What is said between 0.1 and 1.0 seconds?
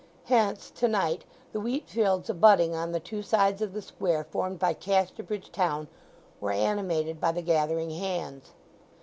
Hence to